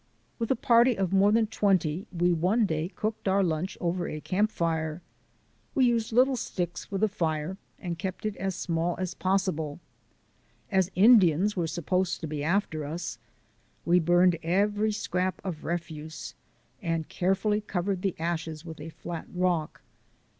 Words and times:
With 0.39 0.49
a 0.49 0.55
party 0.55 0.97
of 0.97 1.13
more 1.13 1.31
than 1.31 1.45
twenty 1.45 2.07
we 2.11 2.33
one 2.33 2.65
day 2.65 2.89
cooked 2.95 3.27
our 3.27 3.43
lunch 3.43 3.77
over 3.79 4.07
a 4.07 4.19
camp 4.19 4.49
fire. 4.49 4.99
We 5.75 5.85
used 5.85 6.11
little 6.11 6.35
sticks 6.35 6.85
for 6.85 6.97
the 6.97 7.07
fire 7.07 7.57
and 7.77 7.99
kept 7.99 8.25
it 8.25 8.35
as 8.37 8.55
small 8.55 8.95
as 8.97 9.13
possible. 9.13 9.79
As 10.71 10.89
Indians 10.95 11.55
were 11.55 11.67
supposed 11.67 12.19
to 12.21 12.25
be 12.27 12.43
after 12.43 12.83
us 12.83 13.19
we 13.85 13.99
burned 13.99 14.39
every 14.41 14.91
scrap 14.91 15.39
of 15.45 15.65
refuse 15.65 16.33
and 16.81 17.07
carefully 17.07 17.61
covered 17.61 18.01
the 18.01 18.15
ashes 18.17 18.65
with 18.65 18.81
a 18.81 18.89
flat 18.89 19.27
rock. 19.31 19.83